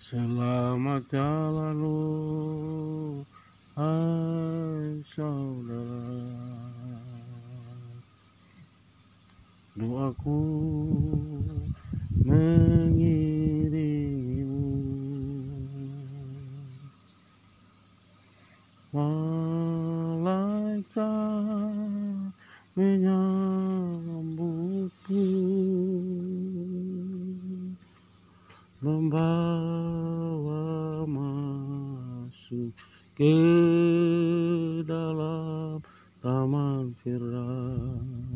Selamat 0.00 1.04
jalan 1.12 1.76
lu 1.76 3.20
Hai 3.76 4.96
saudara. 5.04 6.24
Doaku 9.76 10.40
mengiringimu 12.24 14.72
Malaikat 18.96 21.04
menyambutku 22.72 23.19
membawa 28.80 30.64
masuk 31.04 32.72
ke 33.12 33.36
dalam 34.88 35.84
taman 36.24 36.96
firman 37.04 38.29